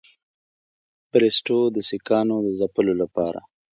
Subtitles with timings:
[1.11, 3.39] بریسټو د سیکهانو د ځپلو لپاره.